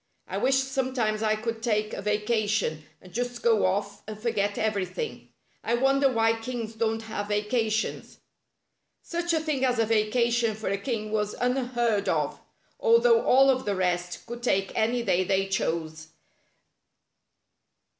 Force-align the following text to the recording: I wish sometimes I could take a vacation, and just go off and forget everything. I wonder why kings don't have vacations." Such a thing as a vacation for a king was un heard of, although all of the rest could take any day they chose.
I 0.27 0.39
wish 0.39 0.57
sometimes 0.57 1.21
I 1.21 1.35
could 1.35 1.61
take 1.61 1.93
a 1.93 2.01
vacation, 2.01 2.85
and 3.03 3.13
just 3.13 3.43
go 3.43 3.67
off 3.67 4.01
and 4.07 4.19
forget 4.19 4.57
everything. 4.57 5.29
I 5.63 5.75
wonder 5.75 6.11
why 6.11 6.39
kings 6.39 6.73
don't 6.73 7.03
have 7.03 7.27
vacations." 7.27 8.17
Such 9.03 9.31
a 9.31 9.39
thing 9.39 9.63
as 9.63 9.77
a 9.77 9.85
vacation 9.85 10.55
for 10.55 10.69
a 10.69 10.77
king 10.79 11.11
was 11.11 11.35
un 11.35 11.55
heard 11.55 12.09
of, 12.09 12.41
although 12.79 13.23
all 13.23 13.51
of 13.51 13.65
the 13.65 13.75
rest 13.75 14.25
could 14.25 14.41
take 14.41 14.71
any 14.75 15.03
day 15.03 15.23
they 15.23 15.45
chose. 15.45 16.07